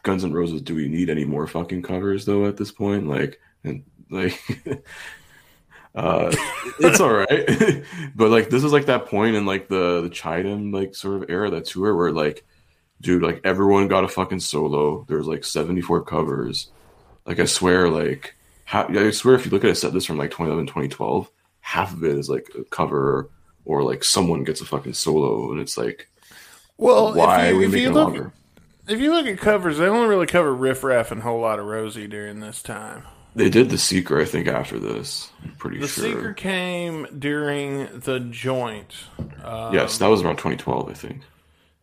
Guns 0.03 0.25
N' 0.25 0.33
Roses. 0.33 0.63
Do 0.63 0.75
we 0.75 0.89
need 0.89 1.11
any 1.11 1.25
more 1.25 1.47
fucking 1.47 1.83
covers 1.83 2.25
though? 2.25 2.47
At 2.47 2.57
this 2.57 2.73
point, 2.73 3.09
like, 3.09 3.41
and 3.63 3.85
like, 4.11 4.41
uh, 5.95 6.35
it's 6.81 7.01
all 7.01 7.13
right. 7.13 7.85
but 8.17 8.31
like, 8.31 8.51
this 8.51 8.65
is 8.65 8.73
like 8.73 8.87
that 8.87 9.07
point 9.07 9.37
in 9.37 9.47
like 9.47 9.69
the 9.69 10.03
the 10.03 10.11
Chidem 10.11 10.73
like 10.73 10.95
sort 10.95 11.23
of 11.23 11.31
era, 11.31 11.51
that 11.51 11.67
tour 11.67 11.95
where 11.95 12.13
like, 12.13 12.45
dude, 13.05 13.23
like 13.23 13.41
everyone 13.45 13.87
got 13.89 14.05
a 14.05 14.09
fucking 14.09 14.41
solo. 14.41 15.05
There's 15.09 15.27
like 15.27 15.45
74 15.45 16.03
covers. 16.05 16.71
Like, 17.27 17.39
I 17.39 17.45
swear, 17.47 17.89
like, 17.89 18.35
how, 18.65 18.87
I 18.89 19.11
swear, 19.11 19.35
if 19.37 19.45
you 19.47 19.51
look 19.53 19.65
at 19.65 19.71
a 19.71 19.75
set 19.75 19.95
list 19.95 20.07
from 20.07 20.19
like 20.19 20.31
2011, 20.31 20.67
2012, 20.67 21.31
half 21.61 21.93
of 21.93 22.05
it 22.05 22.19
is 22.19 22.29
like 22.29 22.51
a 22.59 22.65
cover 22.65 23.31
or 23.65 23.83
like 23.83 24.05
someone 24.05 24.45
gets 24.45 24.61
a 24.61 24.67
fucking 24.67 24.93
solo, 24.93 25.51
and 25.53 25.61
it's 25.61 25.79
like, 25.79 26.09
Well, 26.77 27.15
why 27.15 27.47
if 27.47 27.53
are 27.53 27.53
you, 27.53 27.59
we 27.59 27.65
if 27.67 27.71
making 27.73 27.83
you 27.85 27.93
look, 27.93 28.05
longer? 28.09 28.33
if 28.89 29.01
you 29.01 29.11
look 29.13 29.27
at 29.27 29.39
covers, 29.39 29.79
they 29.79 29.87
only 29.87 30.07
really 30.09 30.27
cover 30.27 30.53
Riff 30.55 30.85
Raff 30.85 31.11
and 31.13 31.21
a 31.21 31.25
Whole 31.25 31.41
Lot 31.41 31.59
of 31.59 31.65
Rosie 31.67 32.07
during 32.07 32.41
this 32.41 32.63
time. 32.63 33.05
They 33.37 33.49
did 33.51 33.71
the 33.71 33.79
Seeker, 33.79 34.21
I 34.21 34.27
think, 34.27 34.47
after 34.47 34.79
this. 34.79 35.31
I'm 35.43 35.53
pretty 35.57 35.79
The 35.79 35.89
sure. 35.89 36.05
Seeker 36.05 36.33
came 36.35 37.07
during 37.19 38.01
the 38.01 38.21
joint. 38.21 38.95
Uh, 39.43 39.71
yes, 39.73 39.99
that 39.99 40.07
was 40.09 40.23
around 40.23 40.37
2012, 40.37 40.89
I 40.89 40.93
think. 40.93 41.23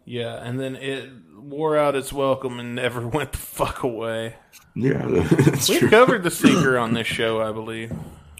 Yeah, 0.05 0.35
and 0.43 0.59
then 0.59 0.75
it 0.75 1.09
wore 1.35 1.77
out 1.77 1.95
its 1.95 2.11
welcome 2.11 2.59
and 2.59 2.75
never 2.75 3.07
went 3.07 3.31
the 3.31 3.37
fuck 3.37 3.83
away. 3.83 4.35
Yeah, 4.75 5.05
that's 5.07 5.69
We 5.69 5.79
true. 5.79 5.89
covered 5.89 6.23
the 6.23 6.31
Seeker 6.31 6.77
on 6.77 6.93
this 6.93 7.07
show, 7.07 7.41
I 7.41 7.51
believe. 7.51 7.91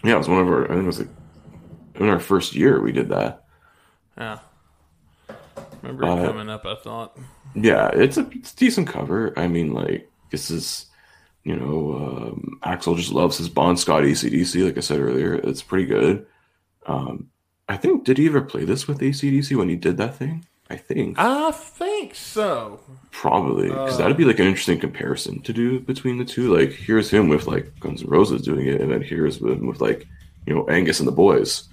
Yeah, 0.03 0.15
it 0.15 0.17
was 0.17 0.29
one 0.29 0.39
of 0.41 0.47
our. 0.47 0.65
I 0.65 0.69
think 0.69 0.83
it 0.83 0.87
was 0.87 0.99
like 0.99 1.09
in 1.95 2.07
our 2.09 2.19
first 2.19 2.55
year 2.55 2.81
we 2.81 2.91
did 2.91 3.09
that. 3.09 3.43
Yeah. 4.17 4.39
Remember 5.81 6.03
it 6.03 6.09
Uh, 6.09 6.27
coming 6.27 6.49
up, 6.49 6.65
I 6.65 6.75
thought. 6.75 7.17
Yeah, 7.55 7.89
it's 7.93 8.17
a, 8.17 8.27
it's 8.31 8.53
a 8.53 8.55
decent 8.55 8.87
cover. 8.87 9.33
I 9.37 9.47
mean, 9.47 9.73
like 9.73 10.09
this 10.31 10.49
is, 10.49 10.85
you 11.43 11.55
know, 11.55 11.95
um, 11.95 12.59
Axl 12.63 12.95
just 12.97 13.11
loves 13.11 13.37
his 13.37 13.49
Bon 13.49 13.75
Scott 13.77 14.03
ACDC. 14.03 14.63
Like 14.65 14.77
I 14.77 14.81
said 14.81 14.99
earlier, 14.99 15.33
it's 15.35 15.61
pretty 15.61 15.85
good. 15.85 16.25
Um, 16.85 17.29
I 17.67 17.77
think 17.77 18.05
did 18.05 18.17
he 18.17 18.27
ever 18.27 18.41
play 18.41 18.63
this 18.65 18.87
with 18.87 18.99
ACDC 18.99 19.55
when 19.55 19.69
he 19.69 19.75
did 19.75 19.97
that 19.97 20.15
thing? 20.15 20.45
I 20.71 20.77
think 20.77 21.19
I 21.19 21.51
think 21.51 22.15
so. 22.15 22.79
probably 23.11 23.67
because 23.67 23.95
Uh, 23.95 23.97
that'd 23.97 24.17
be 24.17 24.25
like 24.25 24.39
an 24.39 24.47
interesting 24.47 24.79
comparison 24.79 25.41
to 25.41 25.51
do 25.53 25.79
between 25.79 26.17
the 26.17 26.25
two. 26.25 26.55
Like 26.55 26.71
here's 26.71 27.09
him 27.09 27.27
with 27.29 27.45
like 27.47 27.65
Guns 27.79 28.01
N' 28.03 28.09
Roses 28.09 28.41
doing 28.41 28.67
it, 28.67 28.79
and 28.81 28.91
then 28.91 29.01
here's 29.01 29.37
him 29.41 29.67
with 29.67 29.81
like 29.81 30.07
you 30.45 30.53
know 30.55 30.65
Angus 30.67 30.99
and 30.99 31.07
the 31.07 31.11
Boys. 31.25 31.67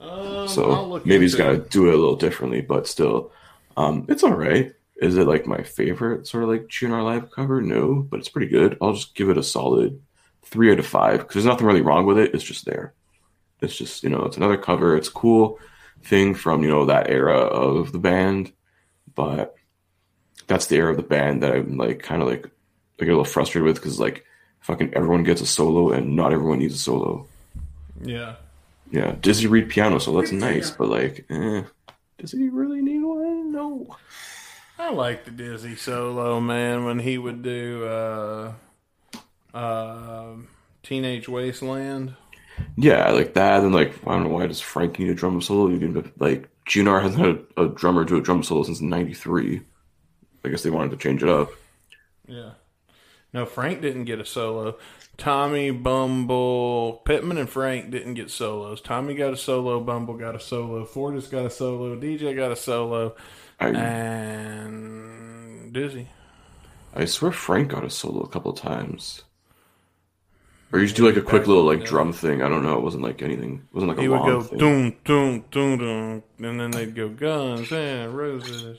Um, 0.00 0.48
So 0.48 1.02
maybe 1.04 1.24
he's 1.24 1.34
got 1.34 1.50
to 1.50 1.58
do 1.58 1.88
it 1.88 1.94
a 1.94 1.98
little 1.98 2.16
differently, 2.16 2.60
but 2.60 2.86
still, 2.86 3.32
um, 3.76 4.06
it's 4.08 4.22
all 4.22 4.34
right. 4.34 4.72
Is 4.96 5.16
it 5.18 5.26
like 5.26 5.46
my 5.46 5.62
favorite 5.62 6.26
sort 6.26 6.44
of 6.44 6.48
like 6.48 6.68
GNR 6.68 7.04
live 7.04 7.30
cover? 7.30 7.60
No, 7.60 8.06
but 8.08 8.18
it's 8.20 8.30
pretty 8.30 8.48
good. 8.48 8.78
I'll 8.80 8.94
just 8.94 9.14
give 9.14 9.28
it 9.28 9.36
a 9.36 9.42
solid 9.42 10.00
three 10.44 10.72
out 10.72 10.78
of 10.78 10.86
five 10.86 11.18
because 11.18 11.34
there's 11.34 11.44
nothing 11.52 11.66
really 11.66 11.82
wrong 11.82 12.06
with 12.06 12.18
it. 12.18 12.34
It's 12.34 12.44
just 12.44 12.64
there. 12.64 12.94
It's 13.60 13.76
just 13.76 14.02
you 14.02 14.08
know 14.08 14.22
it's 14.24 14.36
another 14.38 14.56
cover. 14.56 14.96
It's 14.96 15.08
cool 15.10 15.58
thing 16.02 16.34
from 16.34 16.62
you 16.62 16.68
know 16.68 16.86
that 16.86 17.10
era 17.10 17.36
of 17.36 17.92
the 17.92 17.98
band, 17.98 18.52
but 19.14 19.54
that's 20.46 20.66
the 20.66 20.76
era 20.76 20.90
of 20.90 20.96
the 20.96 21.02
band 21.02 21.42
that 21.42 21.52
I'm 21.52 21.76
like 21.76 22.02
kind 22.02 22.22
of 22.22 22.28
like 22.28 22.46
I 23.00 23.04
get 23.04 23.08
a 23.08 23.12
little 23.12 23.24
frustrated 23.24 23.66
with 23.66 23.76
because 23.76 24.00
like 24.00 24.24
fucking 24.60 24.94
everyone 24.94 25.24
gets 25.24 25.40
a 25.40 25.46
solo 25.46 25.90
and 25.90 26.16
not 26.16 26.32
everyone 26.32 26.58
needs 26.58 26.74
a 26.74 26.78
solo. 26.78 27.26
Yeah. 28.02 28.36
Yeah, 28.90 29.16
Dizzy 29.20 29.48
Reed 29.48 29.68
piano, 29.68 29.98
so 29.98 30.12
that's 30.12 30.30
nice, 30.30 30.70
but 30.70 30.88
like, 30.88 31.26
eh, 31.28 31.62
does 32.18 32.32
he 32.32 32.48
really 32.48 32.80
need 32.80 33.02
one? 33.02 33.50
No. 33.50 33.96
I 34.78 34.92
like 34.92 35.24
the 35.24 35.30
Dizzy 35.30 35.74
solo, 35.74 36.40
man, 36.40 36.84
when 36.84 37.00
he 37.00 37.18
would 37.18 37.42
do 37.42 37.84
uh, 37.84 38.52
uh, 39.52 40.34
Teenage 40.82 41.28
Wasteland. 41.28 42.14
Yeah, 42.76 43.10
like 43.10 43.34
that, 43.34 43.62
and 43.62 43.74
like 43.74 43.94
I 44.06 44.12
don't 44.12 44.24
know 44.24 44.30
why 44.30 44.46
does 44.46 44.60
Frank 44.60 44.98
need 44.98 45.08
a 45.08 45.14
drum 45.14 45.40
solo? 45.40 45.70
Even 45.70 46.12
like 46.18 46.48
GNR 46.66 47.02
hasn't 47.02 47.24
had 47.24 47.44
a, 47.56 47.64
a 47.64 47.68
drummer 47.68 48.04
do 48.04 48.16
a 48.18 48.22
drum 48.22 48.42
solo 48.42 48.62
since 48.64 48.80
'93. 48.80 49.62
I 50.44 50.48
guess 50.48 50.62
they 50.62 50.70
wanted 50.70 50.90
to 50.92 50.96
change 50.96 51.22
it 51.22 51.28
up. 51.28 51.50
Yeah. 52.26 52.52
No, 53.32 53.44
Frank 53.46 53.82
didn't 53.82 54.04
get 54.04 54.20
a 54.20 54.24
solo. 54.24 54.78
Tommy, 55.16 55.70
Bumble, 55.70 57.02
Pitman, 57.04 57.38
and 57.38 57.48
Frank 57.48 57.90
didn't 57.90 58.14
get 58.14 58.30
solos. 58.30 58.80
Tommy 58.80 59.14
got 59.14 59.32
a 59.32 59.36
solo. 59.36 59.80
Bumble 59.80 60.14
got 60.16 60.34
a 60.34 60.40
solo. 60.40 60.84
Fortus 60.84 61.28
got 61.28 61.46
a 61.46 61.50
solo. 61.50 61.96
DJ 61.96 62.34
got 62.36 62.52
a 62.52 62.56
solo. 62.56 63.16
I 63.60 63.68
And 63.70 65.72
Dizzy. 65.72 66.08
I 66.94 67.04
swear 67.04 67.32
Frank 67.32 67.70
got 67.70 67.84
a 67.84 67.90
solo 67.90 68.22
a 68.22 68.28
couple 68.28 68.52
of 68.52 68.58
times. 68.58 69.22
Or 70.72 70.80
you 70.80 70.86
just 70.86 70.96
do 70.96 71.06
like 71.06 71.16
a 71.16 71.22
quick 71.22 71.46
little 71.46 71.64
like 71.64 71.84
drum 71.84 72.12
thing. 72.12 72.42
I 72.42 72.48
don't 72.48 72.62
know. 72.64 72.76
It 72.76 72.82
wasn't 72.82 73.04
like 73.04 73.22
anything. 73.22 73.62
It 73.68 73.74
wasn't 73.74 73.90
like 73.90 73.98
a 73.98 74.02
He 74.02 74.08
would 74.08 74.16
long 74.18 74.26
go 74.28 74.42
thing. 74.42 74.58
doom 74.58 74.96
doom 75.04 75.44
doom 75.50 75.78
doom, 75.78 76.22
and 76.38 76.60
then 76.60 76.70
they'd 76.72 76.94
go 76.94 77.08
Guns 77.08 77.70
and 77.72 78.16
Roses. 78.16 78.78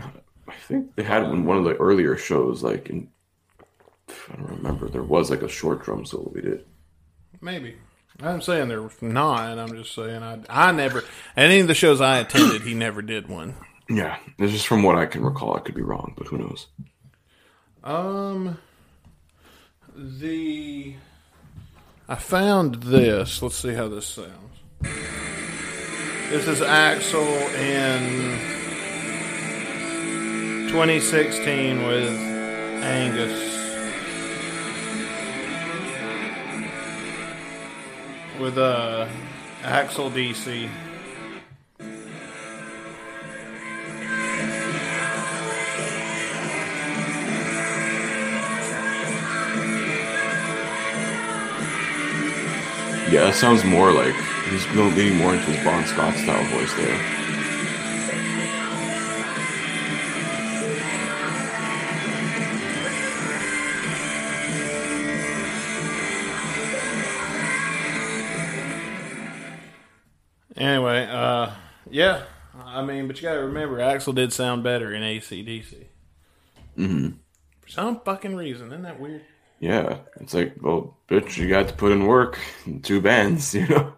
I 0.00 0.54
think 0.66 0.94
they 0.96 1.02
had 1.04 1.22
in 1.24 1.44
one 1.44 1.56
of 1.58 1.64
the 1.64 1.76
earlier 1.76 2.16
shows. 2.16 2.62
Like 2.62 2.90
in, 2.90 3.08
I 4.30 4.36
don't 4.36 4.50
remember. 4.50 4.88
There 4.88 5.02
was 5.02 5.30
like 5.30 5.42
a 5.42 5.48
short 5.48 5.84
drum 5.84 6.04
solo 6.04 6.30
we 6.34 6.40
did. 6.40 6.64
Maybe. 7.40 7.76
I'm 8.20 8.40
saying 8.42 8.66
there's 8.68 9.00
not. 9.00 9.58
I'm 9.58 9.76
just 9.76 9.94
saying 9.94 10.22
I 10.24 10.40
I 10.50 10.72
never 10.72 11.04
any 11.36 11.60
of 11.60 11.68
the 11.68 11.74
shows 11.74 12.00
I 12.00 12.18
attended 12.18 12.62
he 12.62 12.74
never 12.74 13.00
did 13.00 13.28
one. 13.28 13.54
Yeah, 13.88 14.18
it's 14.38 14.52
just 14.52 14.66
from 14.66 14.82
what 14.82 14.96
I 14.96 15.06
can 15.06 15.24
recall. 15.24 15.56
I 15.56 15.60
could 15.60 15.76
be 15.76 15.82
wrong, 15.82 16.14
but 16.18 16.26
who 16.26 16.36
knows? 16.38 16.66
Um, 17.84 18.58
the 19.96 20.94
I 22.10 22.14
found 22.14 22.76
this. 22.84 23.42
Let's 23.42 23.56
see 23.56 23.74
how 23.74 23.88
this 23.88 24.06
sounds. 24.06 24.32
This 26.30 26.48
is 26.48 26.60
Axl 26.60 27.28
in 27.54 28.38
2016 30.70 31.86
with 31.86 32.08
Angus. 32.82 33.58
With 38.40 38.56
uh, 38.56 39.06
Axl 39.60 40.10
DC. 40.10 40.70
Yeah, 53.10 53.24
that 53.24 53.34
sounds 53.36 53.64
more 53.64 53.90
like 53.90 54.14
he's 54.50 54.66
leaning 54.74 55.16
more 55.16 55.34
into 55.34 55.46
his 55.46 55.64
Bon 55.64 55.84
Scott 55.86 56.14
style 56.16 56.44
voice 56.50 56.74
there. 56.74 57.14
Anyway, 70.56 71.06
uh, 71.10 71.52
yeah. 71.90 72.24
I 72.64 72.82
mean, 72.84 73.06
but 73.06 73.16
you 73.16 73.22
got 73.22 73.34
to 73.34 73.40
remember, 73.40 73.78
Axl 73.78 74.14
did 74.14 74.32
sound 74.32 74.62
better 74.64 74.92
in 74.92 75.02
ACDC. 75.02 75.86
hmm 76.74 77.08
For 77.60 77.68
some 77.68 78.00
fucking 78.00 78.34
reason. 78.34 78.68
Isn't 78.68 78.82
that 78.82 78.98
weird? 79.00 79.22
Yeah, 79.60 79.98
it's 80.20 80.34
like, 80.34 80.54
well, 80.60 80.96
bitch, 81.08 81.36
you 81.36 81.48
got 81.48 81.68
to 81.68 81.74
put 81.74 81.92
in 81.92 82.06
work. 82.06 82.38
in 82.66 82.80
Two 82.80 83.00
bands, 83.00 83.54
you 83.54 83.66
know. 83.66 83.92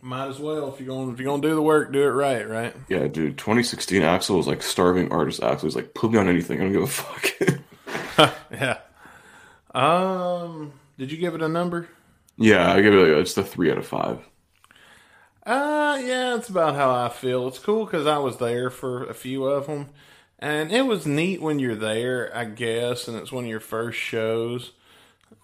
Might 0.00 0.28
as 0.28 0.38
well 0.38 0.72
if 0.72 0.78
you're 0.80 0.86
going 0.86 1.12
if 1.12 1.18
you're 1.18 1.26
gonna 1.26 1.42
do 1.42 1.54
the 1.54 1.62
work, 1.62 1.92
do 1.92 2.00
it 2.02 2.06
right, 2.10 2.48
right? 2.48 2.74
yeah, 2.88 3.08
dude. 3.08 3.36
2016 3.38 4.02
Axl 4.02 4.36
was 4.36 4.46
like 4.46 4.62
starving 4.62 5.10
artist. 5.10 5.40
Axl 5.40 5.64
was 5.64 5.74
like, 5.76 5.94
put 5.94 6.12
me 6.12 6.18
on 6.18 6.28
anything. 6.28 6.60
I 6.60 6.64
don't 6.64 6.72
give 6.72 6.82
a 6.82 6.86
fuck. 6.86 8.32
yeah. 8.52 8.78
Um, 9.74 10.72
did 10.96 11.10
you 11.10 11.18
give 11.18 11.34
it 11.34 11.42
a 11.42 11.48
number? 11.48 11.88
yeah, 12.38 12.72
I 12.72 12.80
give 12.82 12.94
it. 12.94 12.96
Like, 12.96 13.20
it's 13.22 13.36
a 13.36 13.42
three 13.42 13.70
out 13.70 13.78
of 13.78 13.86
five. 13.86 14.20
Uh, 15.44 16.00
yeah, 16.02 16.36
it's 16.36 16.48
about 16.48 16.74
how 16.74 16.90
I 16.94 17.08
feel. 17.08 17.48
It's 17.48 17.58
cool 17.58 17.84
because 17.84 18.06
I 18.06 18.18
was 18.18 18.38
there 18.38 18.70
for 18.70 19.04
a 19.04 19.14
few 19.14 19.44
of 19.46 19.66
them, 19.66 19.88
and 20.38 20.70
it 20.72 20.82
was 20.86 21.06
neat 21.06 21.40
when 21.40 21.58
you're 21.58 21.74
there, 21.74 22.34
I 22.36 22.44
guess, 22.44 23.08
and 23.08 23.16
it's 23.16 23.32
one 23.32 23.44
of 23.44 23.50
your 23.50 23.60
first 23.60 23.98
shows. 23.98 24.72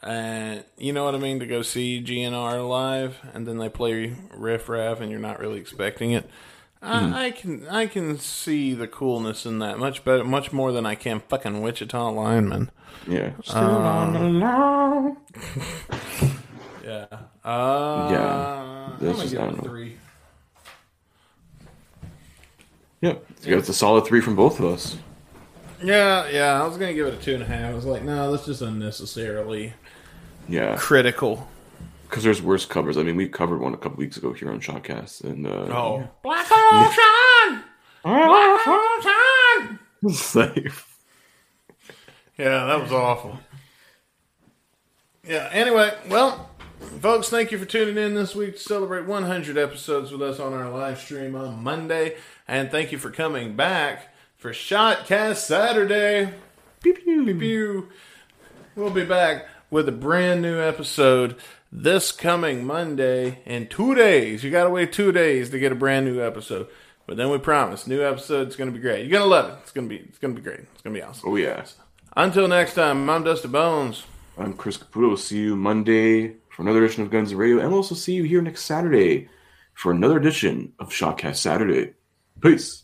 And 0.03 0.65
you 0.77 0.93
know 0.93 1.05
what 1.05 1.15
I 1.15 1.19
mean 1.19 1.39
to 1.41 1.47
go 1.47 1.63
see 1.63 2.03
GNR 2.03 2.69
live, 2.69 3.19
and 3.33 3.47
then 3.47 3.59
they 3.59 3.69
play 3.69 4.15
riff 4.35 4.69
raff, 4.69 5.01
and 5.01 5.11
you're 5.11 5.21
not 5.21 5.39
really 5.39 5.59
expecting 5.61 6.11
it. 6.13 6.29
I, 6.85 7.27
I 7.27 7.31
can 7.31 7.69
I 7.69 7.87
can 7.87 8.19
see 8.19 8.75
the 8.75 8.89
coolness 8.89 9.47
in 9.47 9.61
that 9.61 9.79
much 9.79 10.03
better, 10.05 10.25
much 10.25 10.53
more 10.53 10.73
than 10.73 10.85
I 10.85 10.97
can 10.97 11.21
fucking 11.21 11.63
Wichita 11.63 12.11
lineman. 12.11 12.73
Yeah. 13.07 13.35
Still 13.45 13.59
on 13.61 14.13
the 14.13 14.21
line. 14.45 15.17
Yeah. 16.85 17.07
Uh, 17.45 18.09
Yeah, 18.11 18.89
I'm 18.93 18.99
this 18.99 19.13
gonna 19.13 19.25
is- 19.25 19.31
give 19.31 19.41
I 19.41 19.45
don't 19.45 19.53
a 19.55 19.57
know. 19.59 19.63
three. 19.69 19.97
Yep. 23.03 23.25
You 23.43 23.57
got 23.57 23.69
a 23.69 23.73
solid 23.73 24.07
three 24.07 24.21
from 24.21 24.35
both 24.37 24.59
of 24.59 24.65
us. 24.67 24.97
Yeah, 25.83 26.29
yeah. 26.31 26.63
I 26.63 26.67
was 26.67 26.77
gonna 26.79 26.95
give 26.95 27.09
it 27.09 27.15
a 27.15 27.17
two 27.19 27.35
and 27.35 27.43
a 27.43 27.47
half. 27.47 27.71
I 27.71 27.75
was 27.75 27.85
like, 27.85 28.03
no, 28.05 28.31
that's 28.33 28.47
just 28.47 28.63
unnecessarily 28.63 29.75
Yeah. 30.49 30.77
critical. 30.77 31.49
Because 32.09 32.25
there's 32.25 32.41
worse 32.43 32.65
covers. 32.67 32.97
I 32.99 33.03
mean, 33.03 33.17
we 33.17 33.29
covered 33.29 33.59
one 33.61 33.75
a 33.75 33.77
couple 33.77 33.97
weeks 33.99 34.17
ago 34.19 34.33
here 34.33 34.51
on 34.51 34.61
Shotcast, 34.61 35.25
and 35.25 35.47
uh, 35.47 35.51
Oh, 35.51 36.09
Black 36.23 36.47
Ocean, 36.53 37.63
Black 38.05 38.67
Ocean. 38.69 39.79
it's 40.05 40.35
like, 40.37 40.73
Yeah, 42.39 42.67
that 42.67 42.81
was 42.83 42.93
awful. 42.93 43.39
Yeah. 45.27 45.49
Anyway, 45.53 45.93
well, 46.09 46.51
folks, 46.83 47.29
thank 47.29 47.53
you 47.53 47.59
for 47.59 47.65
tuning 47.65 48.03
in 48.03 48.15
this 48.15 48.35
week 48.35 48.55
to 48.55 48.63
celebrate 48.63 49.07
100 49.07 49.57
episodes 49.57 50.11
with 50.11 50.23
us 50.23 50.41
on 50.41 50.53
our 50.53 50.71
live 50.71 50.99
stream 50.99 51.35
on 51.35 51.63
Monday, 51.63 52.17
and 52.49 52.71
thank 52.71 52.93
you 52.93 52.99
for 52.99 53.11
coming 53.11 53.55
back 53.55 54.15
for 54.37 54.53
Shotcast 54.53 55.37
Saturday. 55.37 56.33
pew, 56.83 56.95
pew. 56.95 57.25
Pew, 57.25 57.35
pew. 57.35 57.89
We'll 58.75 58.91
be 58.91 59.05
back 59.05 59.47
with 59.71 59.89
a 59.89 59.93
brand 59.93 60.43
new 60.43 60.61
episode 60.61 61.37
this 61.71 62.13
coming 62.13 62.67
Monday 62.67 63.41
in 63.47 63.67
two 63.69 63.95
days. 63.95 64.45
You 64.45 64.51
got 64.51 64.65
to 64.65 64.71
wait 64.71 64.93
two 64.93 65.13
days 65.13 65.51
to 65.51 65.59
get 65.59 65.73
a 65.73 65.77
brand 65.77 66.07
new 66.07 66.21
episode. 66.21 66.69
But 67.07 67.17
then 67.17 67.31
we 67.31 67.39
promise, 67.39 67.87
new 67.87 68.03
episode's 68.03 68.57
going 68.57 68.71
to 68.71 68.77
be 68.77 68.83
great. 68.83 69.01
You're 69.01 69.11
going 69.11 69.23
to 69.23 69.29
love 69.29 69.51
it. 69.51 69.59
It's 69.63 69.73
going 69.73 69.89
to 69.89 69.95
be, 69.95 70.03
it's 70.03 70.19
going 70.19 70.35
to 70.35 70.41
be 70.41 70.45
great. 70.45 70.61
It's 70.61 70.83
going 70.83 70.95
to 70.95 71.01
be 71.01 71.05
awesome. 71.05 71.29
Oh 71.29 71.37
yeah. 71.37 71.65
Until 72.17 72.47
next 72.47 72.75
time, 72.75 73.09
I'm 73.09 73.25
Dusty 73.25 73.49
Bones. 73.49 74.05
I'm 74.37 74.55
Chris 74.55 74.79
Caputo. 74.79 75.09
We'll 75.09 75.17
see 75.17 75.39
you 75.39 75.57
Monday 75.57 76.37
for 76.53 76.63
another 76.63 76.85
edition 76.85 77.03
of 77.03 77.11
Guns 77.11 77.31
and 77.31 77.41
Radio, 77.41 77.59
and 77.59 77.69
we'll 77.69 77.79
also 77.79 77.95
see 77.95 78.13
you 78.13 78.25
here 78.25 78.43
next 78.43 78.65
Saturday 78.65 79.29
for 79.75 79.91
another 79.91 80.19
edition 80.19 80.73
of 80.79 80.91
Shotcast 80.91 81.37
Saturday. 81.37 81.95
Peace. 82.41 82.82